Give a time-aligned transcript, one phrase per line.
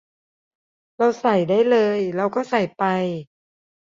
[0.97, 2.83] เราใส่ได้เลย เราก็ใส่ไป